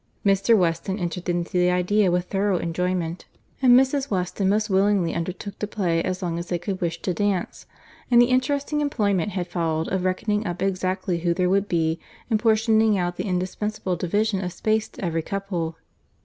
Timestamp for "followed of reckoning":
9.45-10.47